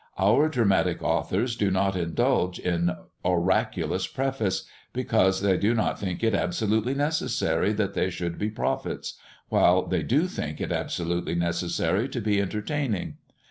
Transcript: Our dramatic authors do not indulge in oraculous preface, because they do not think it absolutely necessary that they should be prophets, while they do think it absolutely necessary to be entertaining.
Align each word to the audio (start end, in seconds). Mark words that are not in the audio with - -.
Our 0.17 0.49
dramatic 0.49 1.03
authors 1.03 1.55
do 1.55 1.69
not 1.69 1.95
indulge 1.95 2.57
in 2.57 2.89
oraculous 3.23 4.07
preface, 4.07 4.65
because 4.93 5.41
they 5.41 5.57
do 5.59 5.75
not 5.75 5.99
think 5.99 6.23
it 6.23 6.33
absolutely 6.33 6.95
necessary 6.95 7.71
that 7.73 7.93
they 7.93 8.09
should 8.09 8.39
be 8.39 8.49
prophets, 8.49 9.19
while 9.49 9.85
they 9.85 10.01
do 10.01 10.25
think 10.25 10.59
it 10.59 10.71
absolutely 10.71 11.35
necessary 11.35 12.09
to 12.09 12.19
be 12.19 12.41
entertaining. 12.41 13.17